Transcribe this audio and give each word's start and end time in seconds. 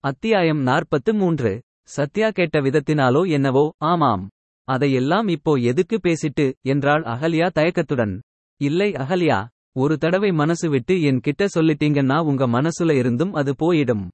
அத்தியாயம் 0.00 0.60
நாற்பத்து 0.62 1.14
மூன்று. 1.14 1.62
சத்யா 1.88 2.30
கேட்ட 2.30 2.60
விதத்தினாலோ 2.60 3.28
என்னவோ 3.28 3.72
ஆமாம். 3.78 4.28
அதையெல்லாம் 4.64 5.28
இப்போ 5.28 5.54
எதுக்கு 5.54 6.00
பேசிட்டு 6.02 6.52
என்றாள் 6.62 7.02
அகல்யா 7.02 7.48
தயக்கத்துடன். 7.50 8.20
இல்லை 8.56 8.92
அகல்யா 8.92 9.46
ஒரு 9.72 9.98
தடவை 9.98 10.32
மனசு 10.32 10.70
விட்டு 10.70 11.02
என் 11.02 11.20
கிட்ட 11.20 11.46
சொல்லிட்டீங்கன்னா 11.54 12.18
உங்க 12.20 12.46
மனசுல 12.46 12.92
இருந்தும் 12.92 13.32
அது 13.32 13.54
போயிடும். 13.58 14.08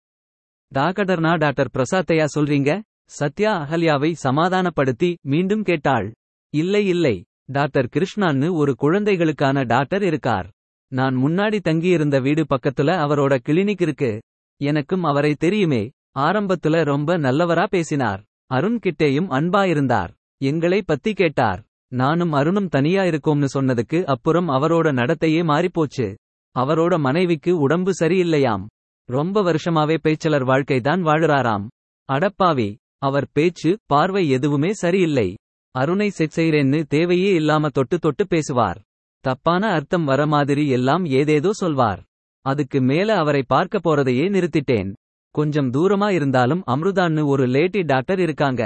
டாகடர்னா 0.74 1.38
டாக்டர் 1.38 1.70
பிரசாத்தையா 1.74 2.26
சொல்றீங்க? 2.38 2.80
சத்யா 3.04 3.52
அகல்யாவை 3.64 4.12
சமாதானப்படுத்தி 4.12 5.16
மீண்டும் 5.22 5.62
கேட்டாள். 5.62 6.12
இல்லை 6.50 6.86
இல்லை. 6.86 7.24
டாக்டர் 7.44 7.88
கிருஷ்ணான்னு 7.96 8.52
ஒரு 8.52 8.74
குழந்தைகளுக்கான 8.74 9.62
டாக்டர் 9.62 10.02
இருக்கார். 10.02 10.50
நான் 10.88 11.16
முன்னாடி 11.16 11.60
தங்கியிருந்த 11.60 12.20
வீடு 12.20 12.42
பக்கத்துல 12.42 12.92
அவரோட 13.04 13.38
கிளினிக் 13.46 13.82
இருக்கு. 13.82 14.20
எனக்கும் 14.56 15.02
அவரை 15.02 15.34
தெரியுமே. 15.34 15.90
ஆரம்பத்துல 16.18 16.84
ரொம்ப 16.84 17.18
நல்லவரா 17.18 17.66
பேசினார். 17.66 18.24
அருண் 18.46 18.78
கிட்டேயும் 18.82 19.28
அன்பா 19.30 19.66
இருந்தார் 19.66 20.14
எங்களை 20.38 20.82
பத்தி 20.82 21.12
கேட்டார். 21.12 21.64
நானும் 21.88 22.32
அருணும் 22.32 22.68
தனியா 22.68 23.02
இருக்கோம்னு 23.02 23.46
சொன்னதுக்கு 23.54 24.04
அப்புறம் 24.04 24.48
அவரோட 24.48 24.92
நடத்தையே 24.92 25.42
மாறிப்போச்சு. 25.42 26.16
அவரோட 26.58 26.98
மனைவிக்கு 26.98 27.58
உடம்பு 27.58 27.92
சரியில்லையாம். 28.00 28.66
ரொம்ப 29.04 29.42
வருஷமாவே 29.42 29.96
பேச்சலர் 30.02 30.44
வாழ்க்கைதான் 30.44 31.02
வாழுறாராம். 31.02 31.66
அடப்பாவி 32.12 32.76
அவர் 32.98 33.28
பேச்சு 33.32 33.78
பார்வை 33.86 34.28
எதுவுமே 34.28 34.72
சரியில்லை. 34.72 35.36
அருணை 35.70 36.08
செட் 36.08 36.32
செய்றேன்னு 36.36 36.82
தேவையே 36.82 37.34
இல்லாம 37.34 37.68
தொட்டு 37.68 37.98
தொட்டு 37.98 38.26
பேசுவார். 38.26 38.82
தப்பான 39.20 39.66
அர்த்தம் 39.66 40.04
வர 40.04 40.26
மாதிரி 40.26 40.68
எல்லாம் 40.68 41.04
ஏதேதோ 41.04 41.50
சொல்வார். 41.52 42.04
அதுக்கு 42.44 42.78
மேல 42.82 43.08
அவரை 43.16 43.42
பார்க்க 43.46 43.80
போறதையே 43.84 44.26
நிறுத்திட்டேன். 44.34 44.90
கொஞ்சம் 45.34 45.70
தூரமா 45.70 46.08
இருந்தாலும் 46.10 46.64
அம்ருதான்னு 46.72 47.22
ஒரு 47.26 47.44
லேடி 47.46 47.80
டாக்டர் 47.82 48.20
இருக்காங்க. 48.20 48.62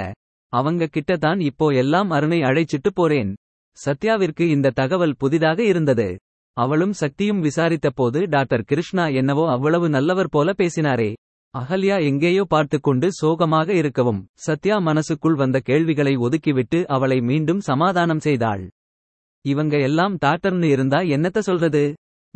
அவங்க 0.53 0.83
கிட்ட 0.87 1.17
தான் 1.17 1.39
இப்போ 1.39 1.67
எல்லாம் 1.81 2.09
அருணை 2.09 2.39
அழைச்சிட்டு 2.41 2.91
போறேன். 2.93 3.31
சத்யாவிற்கு 3.77 4.43
இந்த 4.55 4.73
தகவல் 4.79 5.17
புதிதாக 5.17 5.59
இருந்தது. 5.63 6.09
அவளும் 6.57 6.93
சக்தியும் 6.93 7.39
விசாரித்த 7.39 7.87
போது 7.89 8.19
டாக்டர் 8.27 8.63
கிருஷ்ணா 8.63 9.05
என்னவோ 9.19 9.43
அவ்வளவு 9.51 9.87
நல்லவர் 9.89 10.29
போல 10.29 10.53
பேசினாரே. 10.57 11.11
அகல்யா 11.53 11.95
எங்கேயோ 12.03 12.43
பார்த்துக்கொண்டு 12.45 13.07
சோகமாக 13.11 13.69
இருக்கவும் 13.73 14.19
சத்யா 14.37 14.75
மனசுக்குள் 14.79 15.37
வந்த 15.41 15.57
கேள்விகளை 15.59 16.13
ஒதுக்கிவிட்டு 16.17 16.79
அவளை 16.87 17.17
மீண்டும் 17.21 17.61
சமாதானம் 17.61 18.23
செய்தாள். 18.27 18.63
இவங்க 19.45 19.75
எல்லாம் 19.79 20.15
டாக்டர்னு 20.17 20.67
இருந்தா 20.69 20.99
என்னத்த 21.15 21.39
சொல்றது? 21.39 21.83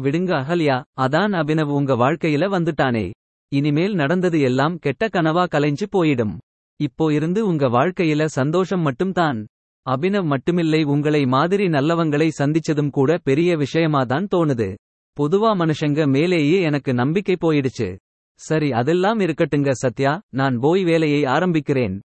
விடுங்க 0.02 0.32
அகல்யா 0.42 0.84
அதான் 1.00 1.34
அபினவ் 1.42 1.72
உங்க 1.72 1.94
வாழ்க்கையில 1.94 2.46
வந்துட்டானே. 2.56 3.12
இனிமேல் 3.52 3.94
நடந்தது 3.94 4.40
எல்லாம் 4.42 4.78
கெட்ட 4.78 5.08
கனவா 5.08 5.44
கலைஞ்சு 5.48 5.86
போயிடும். 5.92 6.38
இப்போ 6.82 7.14
இருந்து 7.14 7.48
உங்க 7.48 7.68
வாழ்க்கையில 7.68 8.26
சந்தோஷம் 8.26 8.82
மட்டும்தான். 8.82 9.46
அபினவ் 9.90 10.36
மட்டுமில்லை 10.36 10.84
உங்களை 10.84 11.26
மாதிரி 11.26 11.68
நல்லவங்களை 11.68 12.30
சந்திச்சதும் 12.40 12.90
கூட 12.90 13.18
பெரிய 13.24 13.58
விஷயமாதான் 13.58 14.28
தோணுது. 14.36 14.76
பொதுவா 15.18 15.52
மனுஷங்க 15.54 16.08
மேலேயே 16.08 16.62
எனக்கு 16.62 16.94
நம்பிக்கை 16.94 17.36
போயிடுச்சு. 17.42 17.98
சரி 18.40 18.72
அதெல்லாம் 18.72 19.20
இருக்கட்டுங்க 19.20 19.72
சத்யா 19.72 20.22
நான் 20.30 20.58
போய் 20.60 20.84
வேலையை 20.84 21.24
ஆரம்பிக்கிறேன். 21.24 22.00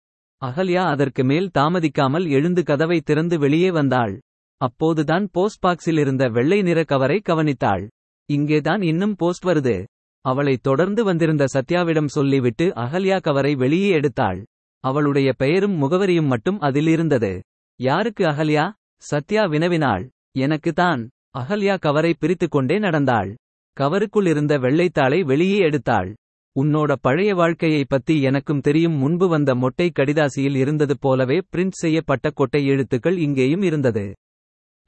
அகல்யா 0.46 0.84
அதற்கு 0.86 1.24
மேல் 1.24 1.50
தாமதிக்காமல் 1.58 2.30
எழுந்து 2.30 2.64
கதவை 2.64 3.00
திறந்து 3.00 3.40
வெளியே 3.40 3.72
வந்தாள். 3.72 4.20
அப்போதுதான் 4.58 5.30
போஸ்ட் 5.32 5.66
பாக்ஸில் 5.66 6.00
இருந்த 6.00 6.30
வெள்ளை 6.30 6.62
நிற 6.62 6.84
கவரை 6.84 7.22
கவனித்தாள். 7.30 7.88
இங்கேதான் 8.30 8.82
இன்னும் 8.82 9.16
போஸ்ட் 9.16 9.46
வருது. 9.46 9.86
அவளை 10.22 10.58
தொடர்ந்து 10.58 11.04
வந்திருந்த 11.04 11.46
சத்யாவிடம் 11.54 12.06
சொல்லிவிட்டு 12.06 12.66
அகல்யா 12.76 13.22
கவரை 13.22 13.56
வெளியே 13.56 14.00
எடுத்தாள். 14.00 14.44
அவளுடைய 14.84 15.34
பெயரும் 15.38 15.82
முகவரியும் 15.82 16.26
மட்டும் 16.26 16.60
அதில் 16.60 16.88
இருந்தது. 16.88 17.42
யாருக்கு 17.80 18.24
அகல்யா? 18.26 18.72
சத்யா 18.98 19.44
வினவினாள். 19.44 20.10
எனக்கு 20.38 20.74
தான். 20.74 21.10
அகல்யா 21.40 21.80
கவரை 21.80 22.16
பிரித்துக்கொண்டே 22.20 22.80
நடந்தாள். 22.80 23.36
கவருக்குள் 23.80 24.28
இருந்த 24.28 24.58
வெள்ளைத்தாளை 24.58 25.26
வெளியே 25.26 25.60
எடுத்தாள். 25.60 26.14
உன்னோட 26.60 26.96
பழைய 27.02 27.36
வாழ்க்கையை 27.36 27.86
பத்தி 27.88 28.22
எனக்கும் 28.22 28.62
தெரியும். 28.62 28.94
முன்பு 28.94 29.28
வந்த 29.28 29.56
மொட்டை 29.56 29.92
கடிதாசியில் 29.96 30.56
இருந்தது 30.56 30.98
போலவே 31.00 31.42
பிரிண்ட் 31.52 31.80
செய்யப்பட்ட 31.82 32.30
கொட்டை 32.30 32.66
எழுத்துக்கள் 32.66 33.18
இங்கேயும் 33.18 33.62
இருந்தது. 33.62 34.14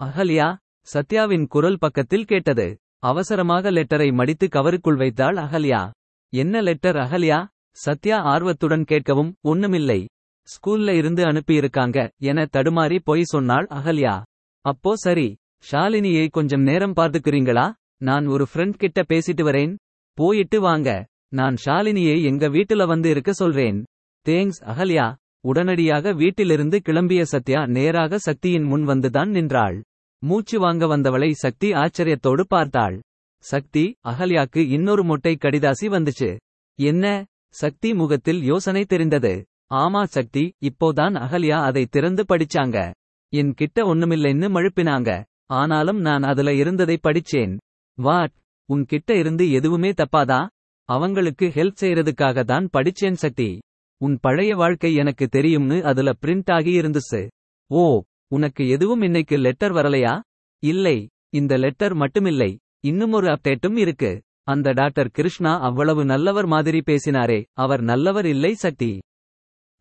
அகல்யா 0.04 0.58
சத்யாவின் 0.94 1.48
குரல் 1.48 1.78
பக்கத்தில் 1.80 2.26
கேட்டது. 2.26 2.68
அவசரமாக 3.04 3.72
லெட்டரை 3.72 4.14
மடித்து 4.14 4.48
கவருக்குள் 4.48 4.98
வைத்தாள் 4.98 5.36
அகல்யா. 5.36 5.92
என்ன 6.34 6.62
லெட்டர் 6.62 6.96
அகல்யா? 6.96 7.48
சத்யா 7.72 8.18
ஆர்வத்துடன் 8.24 8.86
கேட்கவும் 8.92 9.32
ஒண்ணுமில்லை. 9.44 10.00
ஸ்கூல்ல 10.48 10.90
இருந்து 10.90 11.24
அனுப்பியிருக்காங்க 11.24 12.10
என 12.20 12.48
தடுமாறி 12.54 13.00
பொய் 13.04 13.24
சொன்னாள் 13.24 13.68
அகல்யா. 13.70 14.24
அப்போ 14.66 14.96
சரி 14.96 15.38
ஷாலினியை 15.72 16.30
கொஞ்சம் 16.30 16.62
நேரம் 16.62 16.96
பார்த்துக்கிறீங்களா? 16.96 17.74
நான் 17.98 18.26
ஒரு 18.26 18.48
ஃப்ரெண்ட் 18.54 18.78
கிட்ட 18.78 19.02
பேசிட்டு 19.02 19.46
வரேன். 19.50 19.76
போயிட்டு 20.14 20.62
வாங்க. 20.62 20.90
நான் 21.28 21.56
ஷாலினியை 21.66 22.24
எங்க 22.24 22.48
வீட்டுல 22.48 22.88
வந்து 22.88 23.10
இருக்க 23.10 23.32
சொல்றேன். 23.34 23.84
தேங்க்ஸ் 24.26 24.62
அகல்யா. 24.66 25.16
உடனடியாக 25.42 26.14
வீட்டிலிருந்து 26.14 26.82
கிளம்பிய 26.86 27.22
சத்யா 27.22 27.66
நேராக 27.66 28.18
சக்தியின் 28.18 28.64
முன் 28.64 28.88
வந்துதான் 28.88 29.30
நின்றாள். 29.30 29.78
மூச்சு 30.22 30.60
வாங்க 30.60 30.86
வந்தவளை 30.86 31.32
சக்தி 31.32 31.72
ஆச்சரியத்தோடு 31.72 32.42
பார்த்தாள். 32.42 33.02
சக்தி 33.42 33.96
அகல்யாக்கு 34.08 34.58
இன்னொரு 34.58 35.04
மொட்டை 35.04 35.38
கடிதாசி 35.42 35.86
வந்துச்சு. 35.86 36.38
என்ன? 36.80 37.26
சக்தி 37.54 37.94
முகத்தில் 37.94 38.44
யோசனை 38.44 38.86
தெரிந்தது. 38.86 39.46
ஆமா 39.74 40.04
சக்தி 40.04 40.54
இப்போதான் 40.62 41.16
அகல்யா 41.26 41.62
அதை 41.64 41.86
திறந்து 41.86 42.26
படிச்சாங்க. 42.30 42.92
என் 43.30 43.54
கிட்ட 43.54 43.96
ஒண்ணுமில்லைன்னு 43.96 44.48
மழுப்பினாங்க. 44.50 45.24
ஆனாலும் 45.46 46.00
நான் 46.00 46.22
அதுல 46.22 46.54
இருந்ததை 46.54 47.00
படிச்சேன். 47.04 47.58
வாட்? 47.96 48.32
உன் 48.66 48.86
கிட்ட 48.86 49.16
இருந்து 49.16 49.52
எதுவுமே 49.52 49.92
தப்பாதா? 49.92 50.48
அவங்களுக்கு 50.86 51.48
ஹெல்ப் 51.48 51.76
செய்யறதுக்காக 51.82 52.44
தான் 52.44 52.70
படிச்சேன் 52.74 53.14
சக்தி. 53.14 53.60
உன் 53.98 54.18
பழைய 54.22 54.56
வாழ்க்கை 54.56 54.94
எனக்கு 54.94 55.28
தெரியும்னு 55.28 55.84
அதுல 55.84 56.14
பிரிண்ட் 56.22 56.52
ஆகி 56.52 56.80
இருந்துச்சு. 56.80 57.28
ஓ 57.68 58.02
உனக்கு 58.32 58.68
எதுவும் 58.68 59.02
இன்னைக்கு 59.02 59.38
லெட்டர் 59.38 59.72
வரலையா? 59.72 60.20
இல்லை 60.60 61.10
இந்த 61.34 61.58
லெட்டர் 61.58 61.98
மட்டுமில்லை. 61.98 62.58
இன்னுமொரு 62.86 63.28
அப்டேட்டும் 63.28 63.78
இருக்கு. 63.78 64.22
அந்த 64.44 64.72
டாக்டர் 64.72 65.10
கிருஷ்ணா 65.10 65.60
அவ்வளவு 65.60 66.06
நல்லவர் 66.06 66.46
மாதிரி 66.46 66.82
பேசினாரே. 66.86 67.44
அவர் 67.54 67.82
நல்லவர் 67.82 68.26
இல்லை 68.26 68.54
சக்தி. 68.54 69.02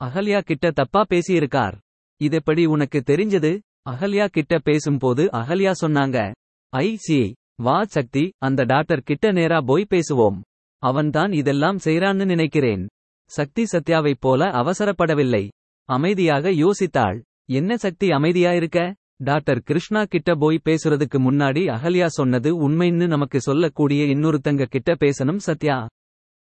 அகல்யா 0.05 0.41
கிட்ட 0.41 0.71
தப்பா 0.71 1.05
பேசியிருக்கார். 1.09 1.79
இதெப்படி 2.25 2.67
உனக்கு 2.67 3.03
தெரிஞ்சது? 3.07 3.61
அகல்யா 3.91 4.27
கிட்ட 4.27 4.59
பேசும்போது 4.59 5.25
அகல்யா 5.25 5.73
சொன்னாங்க 5.81 6.33
ஐ 6.69 6.97
சி 6.97 7.35
வா 7.63 7.85
சக்தி 7.85 8.33
அந்த 8.39 8.65
டாக்டர் 8.65 9.03
கிட்ட 9.03 9.33
நேரா 9.33 9.61
போய் 9.61 9.87
பேசுவோம். 9.91 10.41
அவன்தான் 10.79 11.33
இதெல்லாம் 11.33 11.79
செய்றான்னு 11.85 12.25
நினைக்கிறேன். 12.25 12.87
சக்தி 13.31 13.65
சத்யாவைப் 13.73 14.21
போல 14.21 14.45
அவசரப்படவில்லை. 14.45 15.49
அமைதியாக 15.85 16.51
யோசித்தாள். 16.51 17.21
என்ன 17.51 17.77
சக்தி 17.77 18.11
அமைதியா 18.11 18.53
இருக்க 18.53 18.95
டாக்டர் 19.17 19.61
கிருஷ்ணா 19.61 20.05
கிட்ட 20.05 20.35
போய் 20.35 20.61
பேசுறதுக்கு 20.65 21.19
முன்னாடி 21.19 21.63
அகல்யா 21.75 22.07
சொன்னது 22.07 22.71
உண்மைன்னு 22.71 23.07
நமக்கு 23.07 23.41
சொல்லக்கூடிய 23.41 24.05
இன்னொருத்தங்க 24.05 24.65
கிட்ட 24.65 24.95
பேசணும் 24.95 25.37
சத்யா. 25.37 25.89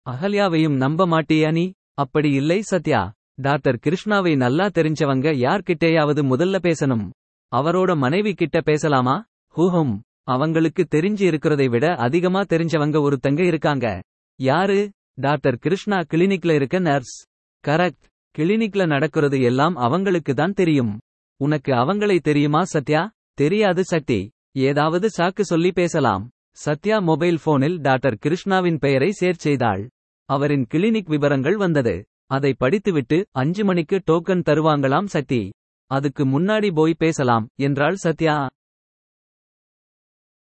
அகல்யாவையும் 0.09 0.75
நம்ப 0.75 1.06
மாட்டியா 1.06 1.51
நீ? 1.51 1.72
அப்படி 1.94 2.31
இல்லை 2.31 2.62
சத்யா. 2.62 3.13
டாக்டர் 3.35 3.80
கிருஷ்ணாவை 3.84 4.35
நல்லா 4.35 4.66
தெரிஞ்சவங்க 4.66 5.31
யார்கிட்டேயாவது 5.46 6.22
முதல்ல 6.34 6.57
பேசணும். 6.62 7.09
அவரோட 7.56 7.97
மனைவி 7.97 8.34
கிட்ட 8.34 8.62
பேசலாமா? 8.62 9.25
ஹூஹும். 9.57 10.00
அவங்களுக்கு 10.24 10.88
தெரிஞ்சு 10.91 11.22
இருக்கிறதை 11.22 11.68
விட 11.68 11.96
அதிகமா 11.96 12.41
தெரிஞ்சவங்க 12.41 13.00
ஒருத்தங்க 13.00 13.40
இருக்காங்க. 13.40 14.01
யாரு? 14.35 14.91
டாக்டர் 15.13 15.57
கிருஷ்ணா 15.57 15.97
கிளினிக்ல 15.97 16.56
இருக்க 16.56 16.80
நர்ஸ். 16.80 17.28
கரெக்ட். 17.68 18.10
கிளினிக்ல 18.38 18.86
நடக்கிறது 18.86 19.42
எல்லாம் 19.42 19.75
அவங்களுக்கு 19.75 20.33
தான் 20.33 20.54
தெரியும். 20.54 21.00
உனக்கு 21.38 21.72
அவங்களை 21.74 22.19
தெரியுமா 22.19 22.63
சத்யா? 22.63 23.12
தெரியாது 23.33 23.83
சக்தி. 23.83 24.31
ஏதாவது 24.51 25.10
சாக்கு 25.18 25.42
சொல்லி 25.42 25.72
பேசலாம். 25.72 26.30
சத்யா 26.51 27.00
மொபைல் 27.00 27.39
போனில் 27.44 27.81
டாக்டர் 27.81 28.18
கிருஷ்ணாவின் 28.25 28.78
பெயரை 28.78 29.12
சேர் 29.12 29.36
செய்தாள். 29.36 29.89
அவரின் 30.25 30.66
கிளினிக் 30.74 31.10
விவரங்கள் 31.10 31.57
வந்தது. 31.57 32.06
அதை 32.25 32.54
படித்துவிட்டு 32.54 33.25
அஞ்சு 33.31 33.66
மணிக்கு 33.66 34.01
டோக்கன் 34.12 34.44
தருவாங்களாம் 34.50 35.06
சக்தி. 35.06 35.51
அதுக்கு 35.86 36.25
முன்னாடி 36.25 36.74
போய் 36.74 36.94
பேசலாம் 36.98 37.48
என்றாள் 37.56 37.95
சத்யா. 37.95 38.50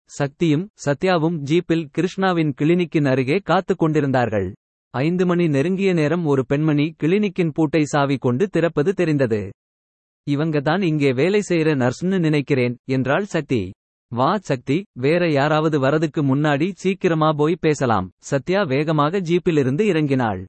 சக்தியும் 0.04 0.68
சத்யாவும் 0.84 1.38
ஜீப்பில் 1.44 1.88
கிருஷ்ணாவின் 1.98 2.52
கிளினிக்கின் 2.60 3.10
அருகே 3.10 3.38
காத்துக் 3.38 3.78
கொண்டிருந்தார்கள். 3.78 4.54
ஐந்து 4.94 5.24
மணி 5.26 5.46
நெருங்கிய 5.48 5.90
நேரம் 5.92 6.24
ஒரு 6.24 6.42
பெண்மணி 6.44 6.84
கிளினிக்கின் 7.02 7.54
பூட்டை 7.54 7.82
சாவி 7.84 8.16
கொண்டு 8.16 8.44
திறப்பது 8.48 8.90
தெரிந்தது. 8.92 9.40
இவங்க 10.26 10.60
தான் 10.60 10.82
இங்கே 10.82 11.10
வேலை 11.12 11.40
செய்யற 11.48 11.70
நர்ஸ்னு 11.82 12.18
நினைக்கிறேன் 12.18 12.74
என்றாள் 12.86 13.24
சக்தி. 13.24 13.60
வா 14.12 14.30
சக்தி 14.40 14.78
வேற 14.98 15.22
யாராவது 15.30 15.76
வரதுக்கு 15.80 16.22
முன்னாடி 16.22 16.68
சீக்கிரமா 16.74 17.28
போய் 17.32 17.56
பேசலாம் 17.60 18.08
சத்யா 18.30 18.62
வேகமாக 18.62 19.20
ஜீப்பிலிருந்து 19.20 19.84
இறங்கினாள். 19.92 20.40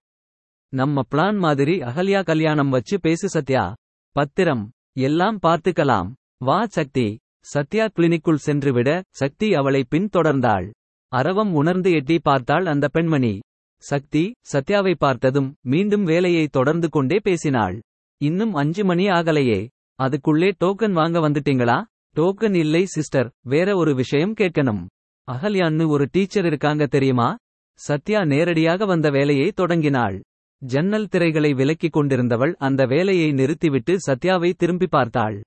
நம்ம 0.74 1.04
பிளான் 1.12 1.38
மாதிரி 1.38 1.76
அகல்யா 1.82 2.22
கல்யாணம் 2.24 2.70
வச்சு 2.70 2.96
பேசு 3.00 3.30
சத்யா. 3.30 3.64
பத்திரம். 4.16 4.64
எல்லாம் 5.00 5.40
பார்த்துக்கலாம். 5.42 6.10
வா 6.44 6.60
சக்தி. 6.70 7.08
சத்யா 7.46 7.88
கிளினிக்குள் 7.88 8.44
சென்றுவிட 8.46 8.90
சக்தி 9.16 9.50
அவளை 9.56 9.82
பின்தொடர்ந்தாள். 9.92 10.68
அரவம் 11.12 11.52
உணர்ந்து 11.54 11.92
எட்டி 11.92 12.18
பார்த்தாள் 12.20 12.66
அந்த 12.66 12.86
பெண்மணி. 12.88 13.36
சக்தி 13.82 14.34
சத்யாவை 14.54 14.94
பார்த்ததும் 14.98 15.56
மீண்டும் 15.62 16.04
வேலையை 16.04 16.48
தொடர்ந்து 16.48 16.90
கொண்டே 16.90 17.20
பேசினாள். 17.24 17.82
இன்னும் 18.22 18.54
அஞ்சு 18.54 18.86
மணி 18.86 19.08
ஆகலையே. 19.08 19.68
அதுக்குள்ளே 19.96 20.54
டோக்கன் 20.60 20.92
வாங்க 20.92 21.30
வந்துட்டீங்களா? 21.30 21.84
டோக்கன் 22.16 22.56
இல்லை 22.56 22.86
சிஸ்டர் 22.86 23.32
வேற 23.44 23.76
ஒரு 23.76 23.96
விஷயம் 23.96 24.34
கேட்கணும். 24.34 24.86
அகல்யான்னு 25.32 25.88
ஒரு 25.88 26.08
டீச்சர் 26.12 26.46
இருக்காங்க 26.46 26.86
தெரியுமா? 26.86 27.36
சத்யா 27.74 28.24
நேரடியாக 28.24 28.86
வந்த 28.86 29.10
வேலையை 29.10 29.52
தொடங்கினாள். 29.52 30.22
ஜன்னல் 30.62 31.08
திரைகளை 31.12 31.52
விலக்கிக் 31.54 31.94
கொண்டிருந்தவள் 31.94 32.54
அந்த 32.54 32.86
வேலையை 32.86 33.32
நிறுத்திவிட்டு 33.32 33.98
சத்யாவை 34.08 34.54
திரும்பி 34.54 34.88
பார்த்தாள். 34.88 35.44